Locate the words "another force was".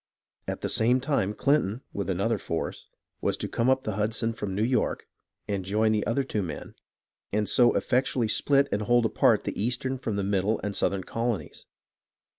2.09-3.37